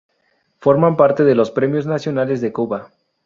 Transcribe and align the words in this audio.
Forma 0.57 0.97
parte 0.97 1.23
de 1.23 1.35
los 1.35 1.51
Premios 1.51 1.85
Nacionales 1.85 2.41
de 2.41 2.51
Cuba. 2.51 2.89